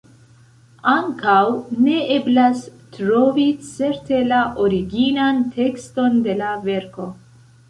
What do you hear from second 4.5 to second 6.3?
originan tekston